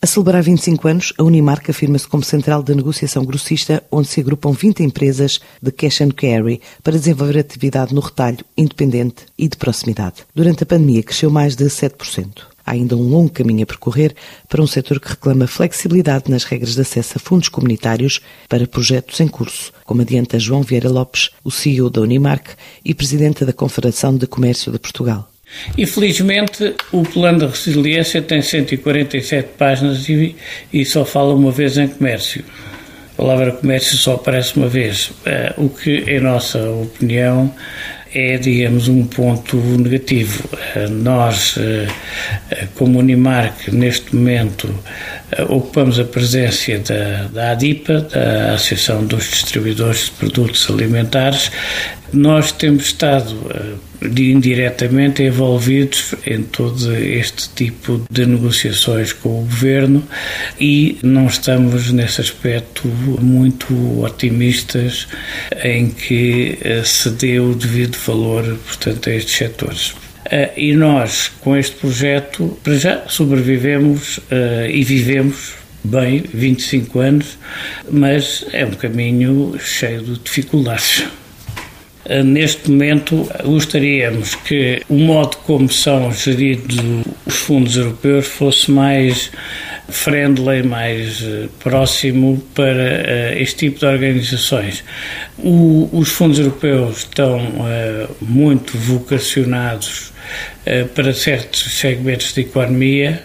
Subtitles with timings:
[0.00, 4.52] A celebrar 25 anos, a Unimark afirma-se como central de negociação grossista, onde se agrupam
[4.52, 10.24] 20 empresas de cash and carry para desenvolver atividade no retalho independente e de proximidade.
[10.32, 12.42] Durante a pandemia, cresceu mais de 7%.
[12.64, 14.14] Há ainda um longo caminho a percorrer
[14.48, 19.18] para um setor que reclama flexibilidade nas regras de acesso a fundos comunitários para projetos
[19.18, 22.50] em curso, como adianta João Vieira Lopes, o CEO da Unimark
[22.84, 25.28] e presidente da Confederação de Comércio de Portugal.
[25.76, 30.36] Infelizmente, o plano de resiliência tem 147 páginas e,
[30.72, 32.44] e só fala uma vez em comércio.
[33.14, 37.52] A palavra comércio só aparece uma vez, eh, o que, em nossa opinião,
[38.14, 40.48] é, digamos, um ponto negativo.
[40.74, 41.88] Eh, nós, eh,
[42.74, 44.72] como Unimark, neste momento,
[45.48, 51.50] ocupamos a presença da, da ADIPA, da Associação dos Distribuidores de Produtos Alimentares.
[52.12, 53.36] Nós temos estado
[54.02, 60.02] indiretamente envolvidos em todo este tipo de negociações com o governo
[60.58, 65.08] e não estamos nesse aspecto muito otimistas
[65.62, 69.94] em que eh, se dê o devido valor, portanto, a estes setores.
[70.30, 74.20] Eh, e nós, com este projeto, para já sobrevivemos
[74.70, 75.54] e vivemos
[75.84, 77.38] bem 25 anos,
[77.90, 81.04] mas é um caminho cheio de dificuldades.
[82.04, 86.76] Eh, neste momento, gostaríamos que o modo como são geridos
[87.26, 89.30] os fundos europeus fosse mais
[89.88, 94.84] friendly, mais eh, próximo para uh, este tipo de organizações.
[95.38, 100.12] O, os fundos europeus estão uh, muito vocacionados
[100.66, 103.22] uh, para certos segmentos de economia.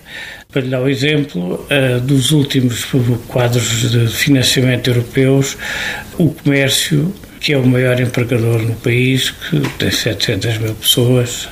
[0.51, 1.65] Para lhe dar o exemplo,
[2.03, 2.85] dos últimos
[3.27, 5.57] quadros de financiamento europeus,
[6.15, 7.11] o comércio
[7.43, 11.49] que é o maior empregador no país, que tem 700 mil pessoas,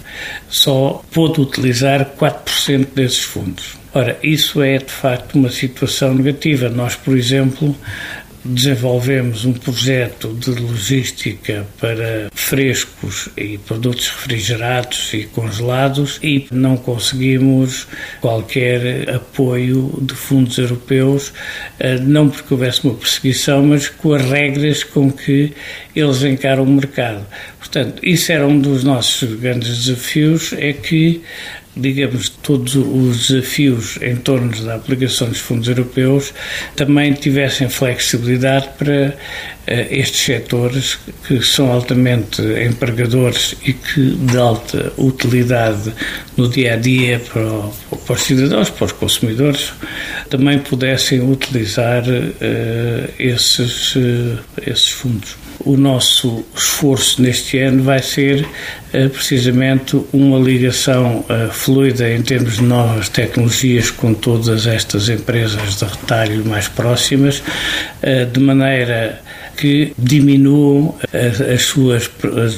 [0.47, 3.75] só pôde utilizar 4% desses fundos.
[3.93, 6.69] Ora, isso é de facto uma situação negativa.
[6.69, 7.75] Nós, por exemplo,
[8.43, 17.87] desenvolvemos um projeto de logística para frescos e produtos refrigerados e congelados e não conseguimos
[18.19, 21.33] qualquer apoio de fundos europeus,
[21.79, 25.53] eh, não porque houvesse uma perseguição, mas com as regras com que
[25.95, 27.25] eles encaram o mercado.
[27.59, 31.21] Portanto, isso era um dos nossos grandes desafios, é que
[31.75, 36.33] digamos, todos os desafios em torno da aplicação dos fundos europeus.
[36.75, 44.91] Também tivessem flexibilidade para uh, estes setores que são altamente empregadores e que de alta
[44.97, 45.93] utilidade
[46.35, 49.71] no dia a dia para, para os cidadãos, para os consumidores,
[50.31, 55.35] também pudessem utilizar uh, esses, uh, esses fundos.
[55.59, 62.63] O nosso esforço neste ano vai ser uh, precisamente uma ligação fluida em termos de
[62.63, 67.43] novas tecnologias com todas estas empresas de retalho mais próximas,
[68.31, 69.21] de maneira
[69.61, 70.95] que diminuam
[71.53, 72.09] as suas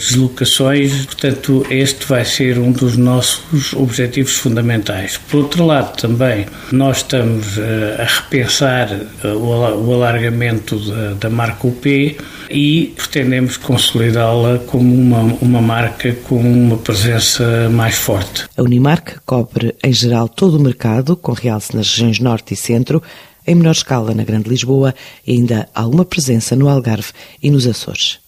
[0.09, 1.05] deslocações.
[1.05, 5.17] Portanto, este vai ser um dos nossos objetivos fundamentais.
[5.17, 7.59] Por outro lado, também nós estamos
[7.99, 8.89] a repensar
[9.25, 10.79] o alargamento
[11.19, 12.17] da marca UP
[12.49, 18.45] e pretendemos consolidá-la como uma, uma marca com uma presença mais forte.
[18.55, 23.03] A Unimark cobre em geral todo o mercado, com realce nas regiões Norte e Centro,
[23.45, 24.93] em menor escala na Grande Lisboa
[25.27, 27.11] ainda há alguma presença no Algarve
[27.41, 28.22] e nos Açores.